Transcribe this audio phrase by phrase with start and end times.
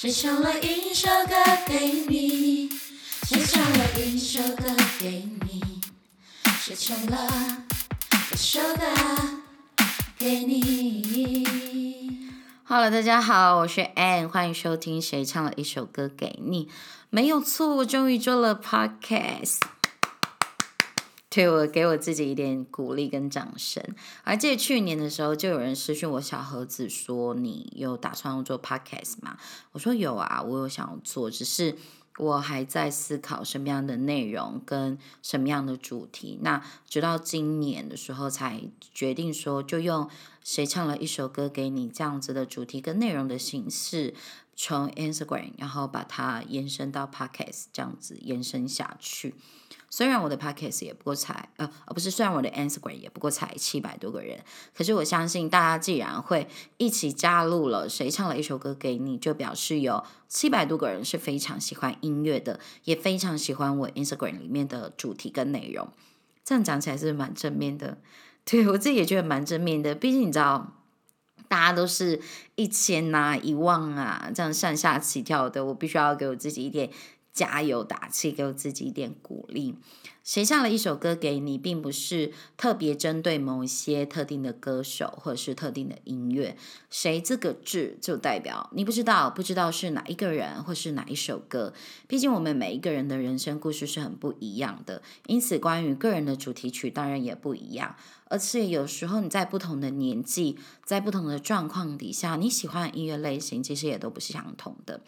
[0.00, 1.34] 谁唱了一首歌
[1.66, 2.70] 给你？
[3.26, 5.60] 谁唱了一首歌给你？
[6.58, 7.66] 谁唱了
[8.32, 8.86] 一首歌
[10.16, 11.46] 给你
[12.64, 16.64] ？Hello，大家好，我是 Anne，欢迎收听《谁唱了一首歌给你》。
[17.10, 19.58] 没有错，我终于做了 Podcast。
[21.30, 23.82] 对我给我自己一点鼓励跟掌声。
[24.24, 29.38] 而记得去年的时候，就有人私讯我小盒子说：“你有打算要做 podcast 吗？”
[29.70, 31.76] 我说：“有啊，我有想要做，只是
[32.18, 36.36] 我还在思考什么样的内容跟什么样的主题。
[36.42, 40.10] 那直到今年的时候才决定说，就用
[40.42, 44.14] 谁唱了一首歌给你这样子的主题跟内容的形式，
[44.56, 49.36] 从 Instagram 然后把它延伸到 podcast 这样子延伸下去。”
[49.92, 54.38] 虽然我的 podcast 也不过才呃呃不是，虽然我的 Instagram 也不过才七百多个人，
[54.72, 65.88] 可是我相信大家既然会一起加入了，谁唱了一首歌给你，就表示有七百多个人是非常喜欢音乐的，也非常喜欢我 Instagram 里面的主题跟内容。
[66.44, 67.98] 这样讲起来是蛮正面的，
[68.44, 69.94] 对我自己也觉得蛮正面的。
[69.96, 70.72] 毕竟你知道，
[71.48, 72.20] 大家都是
[72.54, 76.90] 一千呐、一万啊这样上下起跳的，我必须要给我自己一点。
[77.32, 79.76] 加油打气，给我自己一点鼓励。
[80.22, 86.56] 谁唱了一首歌给你，并不是特别针对某一些特定的歌手或者是特定的音乐。
[86.90, 91.72] 谁这个字就代表你不知道，不知道是哪一个人或是哪一首歌。
[92.06, 97.96] 毕竟我们每一个人的人生故事是很不一样的，因此关于个人的主题曲当然也不一样。
[98.26, 105.00] 而且有时候你在不同的年纪，在不同的状况底下，你喜欢的音乐类型其实也都不是相同的。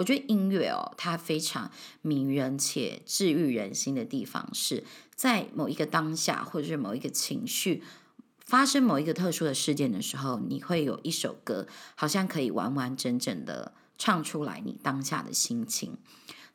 [0.00, 1.70] 我觉得音乐哦，它非常
[2.00, 4.82] 迷人且治愈人心的地方，是
[5.14, 7.82] 在某一个当下，或者是某一个情绪
[8.38, 15.98] 发生某一个特殊的事件的时候，你会有一首歌，好像可以完完整整的唱出来你当下的心情。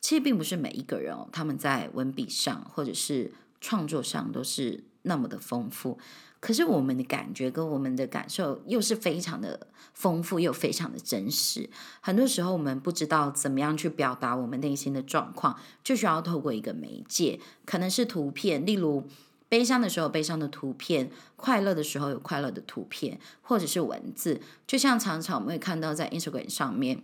[0.00, 5.98] 其实并不是每一个人哦，他们在文笔上或者是创作上都是那么的丰富。
[6.40, 11.70] 可是我们的感觉跟我们的感受又是非常的丰富，又非常的真实。
[12.02, 19.08] 很多时候我们不知道怎么样去表达我们内心的状况，就需要透过一个媒介，可能是图片，例如
[19.48, 24.42] 悲伤的时候悲伤的图片，快乐的时候有快乐的图片，或者是文字。
[24.66, 27.02] 就像常常我们会看到在 Instagram 上面，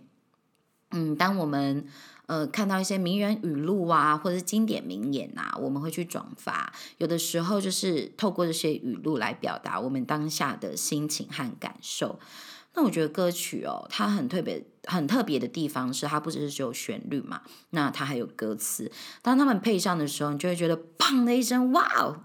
[0.91, 1.85] 嗯，当我们。
[2.27, 6.71] 呃，看到一些名人语录啊，或者是经典名言啊，我们会去转发。
[6.97, 12.17] 有的时候就是透过这些语录来表达我们当下的心情和感受。
[12.73, 17.41] 那我觉得歌曲哦，它很特别、很特别的地方是，它不只是只有旋律嘛，
[17.71, 18.89] 那它还有歌词。
[19.21, 22.23] 当他们配上的时候，你就会觉得“砰”的一声，哇哦！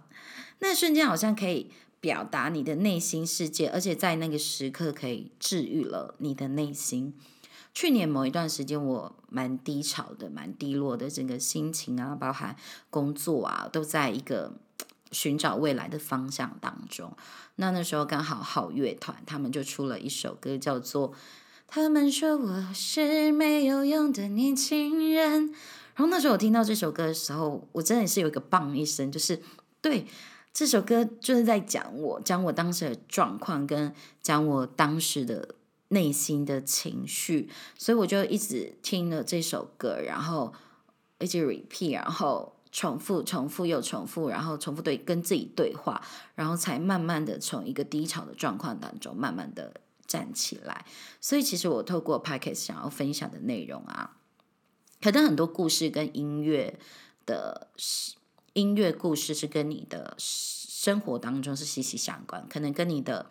[0.61, 1.73] 那瞬间好像可以
[2.07, 7.13] 表达你的内心世界，而且在那个时刻可以治愈了你的内心。
[7.75, 12.55] 去年某一段时间，我蛮低潮的，蛮低落的，整个心情啊，包含
[12.91, 14.53] 工作啊，都在一个
[15.11, 17.13] 寻找未来的方向当中。
[17.57, 21.11] 那那时候刚好好乐团他们就出了一首歌，叫做
[21.67, 25.49] 《他们说我是没有用的年轻人》。
[25.97, 29.43] 然后那时候我听到这首歌的时候，我真的是有一个棒一声，就是
[29.81, 30.07] 对
[30.57, 35.55] 这首歌就是在讲我，讲我当时的状况，跟讲我当时的。
[35.91, 40.53] 内心的情绪，所以我就一直听了这首歌，然后
[41.21, 46.03] 一直 repeat，然后重复、重复又重复，然后重复对跟自己对话，
[46.35, 50.85] 然后才慢慢的从一个低潮的状况当中慢慢的站起来。
[51.21, 54.17] 所以其实我透过 p a c k e t 想要分享的内容啊，
[55.01, 56.81] 可能很多故事跟音乐
[57.25, 57.69] 的
[58.57, 63.27] 音乐故事是跟你的生活当中是息息相关，可能跟你的。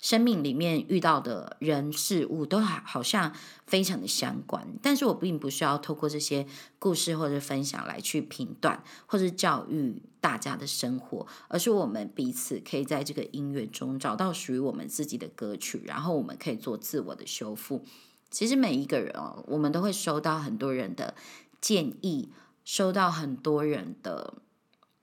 [0.00, 3.32] 生命里面遇到的人事物都好像
[3.66, 6.46] 非常的相关，但是我并不需要透过这些
[6.78, 17.82] 故事或者分享来去评断或者教育大家的生活，而是我们彼此可以在这个音乐中找到属于我们自己的歌曲，然后我们可以做自我的修复。
[18.30, 21.14] 其实每一个人哦，我们都会收到很多人的
[21.62, 22.28] 建议，
[22.62, 24.34] 收到很多人的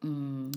[0.02, 0.52] 嗯。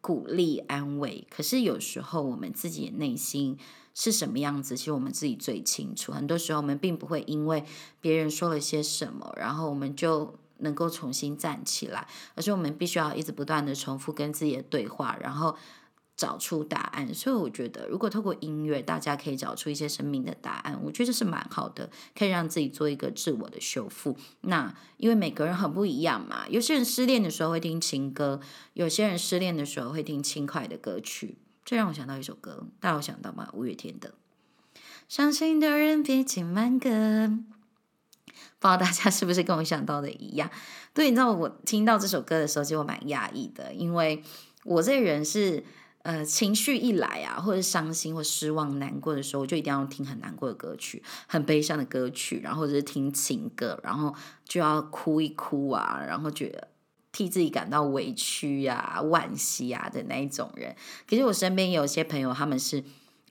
[0.00, 3.58] 鼓励安慰，可是有时候我们自己的内心
[3.94, 6.12] 是什么样子，其实我们自己最清楚。
[6.12, 7.64] 很多时候我们并不会因为
[8.00, 12.06] 别人说了些什么，然后我们就能够重新站起来，
[12.36, 15.56] 而是我们必须要一直不断的重复跟自己的对话，然后。
[16.18, 21.88] 找出答案，所以我觉得，如果透过音乐，大家可以找出一些生命的答案，我觉得是蛮好的，
[22.18, 24.16] 可以让自己做一个自我的修复。
[24.40, 28.40] 那因为每个人很不一样嘛，有些人失恋的时候会听情歌，
[28.72, 31.38] 有些人失恋的时候会听轻快的歌曲。
[31.64, 33.48] 这让我想到一首歌，大家有想到吗？
[33.52, 34.10] 五月天的
[35.08, 36.88] 《伤心的人别听慢歌》。
[38.58, 40.50] 不知道大家是不是跟我想到的一样？
[40.92, 44.24] 对，你知道我听到这首歌的时候就蛮压抑的，因为
[44.64, 45.62] 我这人是。
[46.08, 56.68] 呃，情绪一来啊，或者伤心或失望、难过的时候，就一定要听很难过的歌曲，很悲伤的歌曲，然后或者是听情歌，然后就要哭一哭啊，然后觉得
[57.12, 60.74] 替自己感到委屈呀、惋惜啊的那一种人。
[61.06, 62.82] 可是我身边有些朋友，他们是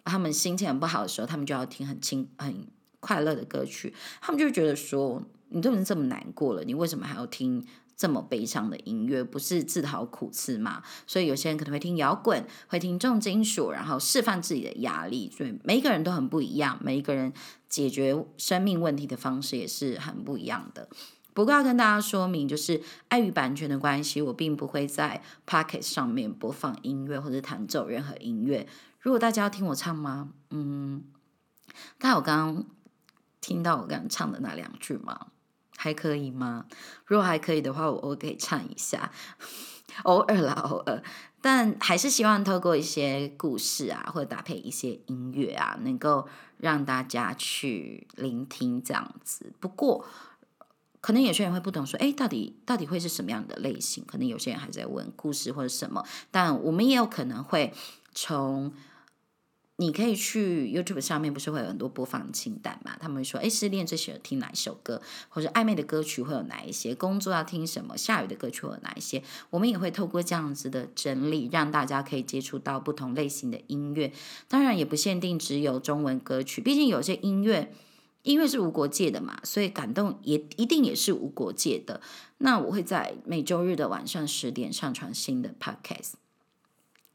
[0.06, 2.68] 他们心情很不好的时候，他们就要听很轻、很
[3.00, 3.92] 快乐的歌曲，
[4.22, 7.66] 他们就觉得说，你都已经这么难过了，你为什么还要听？
[7.98, 10.84] 这么悲伤的音乐不是自讨苦吃嘛？
[11.08, 15.30] 所以有些人可能会听摇滚，会听重金属，然后释放自己的压力。
[15.36, 17.34] 所以每一个人都很不一样，每一个人
[17.68, 20.88] 解决生命问题的方式也是很不一样的。
[21.34, 28.68] 不过要跟大家说明，就是碍于版权的关系，我并不会在 Pocket 上面播放音乐或者弹奏任何音乐。
[29.00, 30.30] 如果大家要听我唱吗？
[30.50, 31.04] 嗯，
[31.98, 32.66] 刚才我刚刚
[33.42, 35.28] 听到我刚刚唱的那两句吗？
[35.80, 36.66] 还可以吗？
[37.06, 39.12] 如果还可以的话，我我可以唱一下，
[40.04, 41.04] 偶尔啦，偶尔。
[41.40, 46.28] 但还是希望透过一些故事啊，或者搭配一些音乐啊，能够
[46.58, 49.54] 让大家去聆听这样子。
[49.60, 50.04] 不过，
[51.00, 54.04] 可能有些人会不懂，说，哎，到底到底会是什么样的类型？
[54.06, 56.04] 可能有些人还在问故事或者什么。
[56.32, 57.72] 但我们也有可能会
[58.14, 58.74] 从。
[59.80, 62.98] 你可以去 YouTube 上面，不是会有很多播放清单嘛？
[63.00, 66.96] 他们会说，哎，失恋最喜欢听哪一首歌，或者暧昧的歌曲会有哪一些？
[66.96, 67.96] 工作要听什么？
[67.96, 69.22] 下雨的歌曲会有哪一些？
[69.52, 74.12] 我们也会透过这样子的整理，让大家可以接触到不同类型的音乐。
[74.48, 77.72] 当然，也不限定只有中文歌曲，毕竟有些音乐，
[78.24, 82.02] 音乐是无国界的嘛，所以感动也一定也是无国界的。
[82.40, 86.14] 那我会在每周日的晚上十点上传新的 Podcast。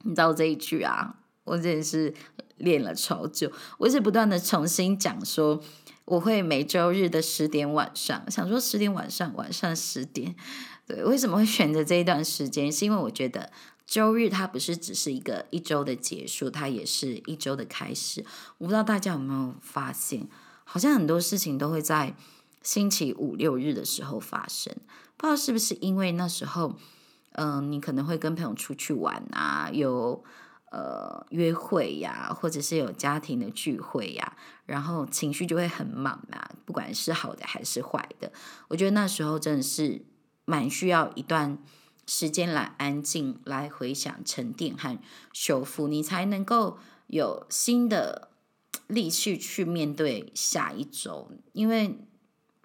[0.04, 1.16] 你知道这一句啊？
[1.44, 2.14] 我真的是
[2.58, 5.60] 练了超久，我一直不断的重新讲说，
[6.04, 10.36] 我会每周日的十点晚上，想说十点晚上晚上十点，
[10.86, 12.70] 对，为什么会选择这一段时间？
[12.70, 13.50] 是因为我觉得
[13.84, 18.24] 周日它不是只是一个一周的结束，它也是一周的开始。
[18.58, 20.28] 我不知道大家有没有发现，
[20.62, 22.14] 好像很多事情都会在
[22.62, 24.72] 星期五六日的时候发生，
[25.16, 26.76] 不知道是不是因为那时候，
[27.32, 30.22] 嗯，你可能会跟朋友出去玩啊，有。
[30.72, 34.34] 呃，约会呀，或者是有家庭的聚会呀，
[34.64, 38.32] 然后情绪就会很满嘛，不管是好的还是坏的。
[38.68, 40.00] 我觉得那时候真的是
[40.46, 41.58] 蛮需要一段
[42.06, 44.98] 时间来安静、来回想、沉淀和
[45.34, 46.78] 修复，你才能够
[47.08, 48.30] 有新的
[48.86, 51.30] 力气去面对下一周。
[51.52, 51.98] 因为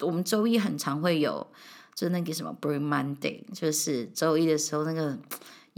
[0.00, 1.46] 我们周一很常会有，
[1.94, 5.18] 就那个什么 Bring Monday，就是周一的时候那个。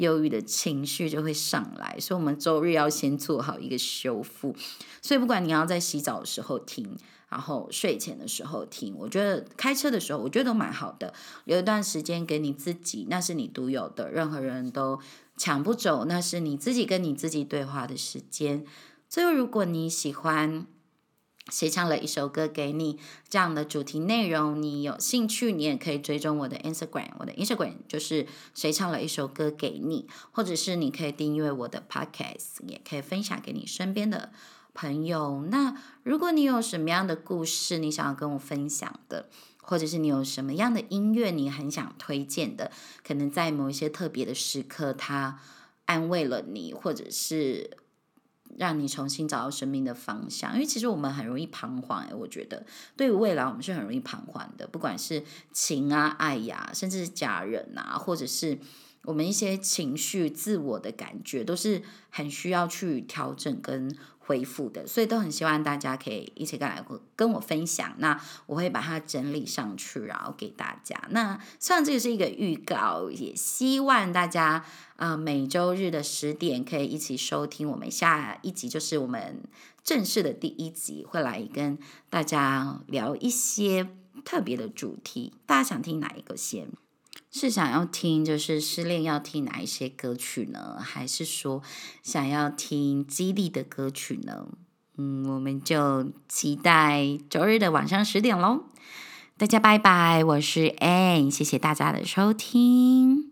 [0.01, 4.55] 忧郁的情绪就会上来，所以我们周日要先做好一个修复。
[5.01, 6.97] 所以不管你要在洗澡的时候听，
[7.29, 11.15] 然后睡前的时候听，我觉得开车的时候，我觉得都蛮好的。
[11.45, 14.99] 留一段时间给你自己，那是你独有的，任何人都
[15.37, 18.65] 抢不走，那是你自己跟你自己对话的时间。
[19.09, 20.67] 最后，如果你喜欢。
[21.51, 22.99] 谁唱了一首歌给你？
[23.29, 27.11] 这样的主题内容，你有兴趣，你也可以追踪我的 Instagram。
[27.19, 34.31] 我的 Instagram 就是谁唱了一首歌给你，或者是你可以订阅我的 Podcast，也可以分享给你身边的
[34.73, 35.45] 朋友。
[35.51, 39.29] 那如果你有什么样的故事，你想要跟我分享的，
[39.63, 42.71] 或者是你有什么样的音乐你很想推荐的，
[43.05, 45.41] 可能在某一些特别的时刻，它
[45.87, 47.77] 安慰了你，或者是。
[48.57, 52.65] 让你重新找到生命的方向，因为其实我们很容易彷徨哎，我觉得
[52.97, 58.59] 对于未来我们是很容易彷徨的，不管是情啊、爱呀，甚至是家人啊，或者是
[59.05, 63.97] 我们一些情绪、自我的感觉，都是很需要去调整跟。
[64.31, 66.81] 恢复的，所以都很希望大家可以一起跟来
[67.17, 67.93] 跟我分享。
[67.99, 70.97] 那我会把它整理上去，然后给大家。
[71.11, 79.43] 那虽然这个是一个预告，也希望大家啊每周日的十点可以一起收听我们下一集，就是我们
[79.83, 81.77] 正式的第一集，会来跟
[82.09, 83.89] 大家聊一些
[84.25, 85.33] 特别的主题。
[85.45, 86.69] 大家想听哪一个先？
[87.31, 90.79] 是想要听就是失恋要听哪一些歌曲呢？
[90.81, 91.63] 还是说
[92.03, 94.49] 想要听激励的歌曲呢？
[94.97, 98.65] 嗯，我们就期待周日的晚上十点喽。
[99.39, 103.30] 大家拜拜，我是 Anne，谢谢大家的收听。